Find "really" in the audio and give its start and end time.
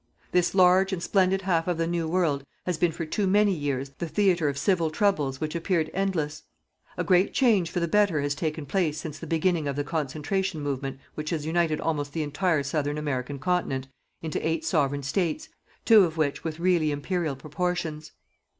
16.59-16.89